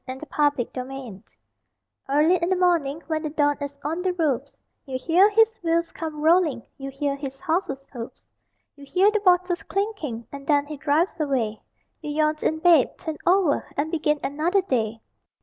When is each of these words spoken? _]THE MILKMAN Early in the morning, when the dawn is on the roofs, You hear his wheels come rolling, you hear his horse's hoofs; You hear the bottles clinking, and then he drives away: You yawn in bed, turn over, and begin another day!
_]THE 0.07 0.83
MILKMAN 0.83 1.23
Early 2.09 2.35
in 2.41 2.49
the 2.49 2.55
morning, 2.55 3.03
when 3.05 3.21
the 3.21 3.29
dawn 3.29 3.57
is 3.61 3.77
on 3.83 4.01
the 4.01 4.13
roofs, 4.13 4.57
You 4.87 4.97
hear 4.97 5.29
his 5.29 5.57
wheels 5.61 5.91
come 5.91 6.23
rolling, 6.23 6.63
you 6.75 6.89
hear 6.89 7.15
his 7.15 7.39
horse's 7.39 7.85
hoofs; 7.93 8.25
You 8.75 8.83
hear 8.83 9.11
the 9.11 9.19
bottles 9.19 9.61
clinking, 9.61 10.25
and 10.31 10.47
then 10.47 10.65
he 10.65 10.77
drives 10.77 11.13
away: 11.19 11.61
You 12.01 12.09
yawn 12.09 12.37
in 12.41 12.57
bed, 12.57 12.97
turn 12.97 13.17
over, 13.27 13.67
and 13.77 13.91
begin 13.91 14.19
another 14.23 14.63
day! 14.63 15.01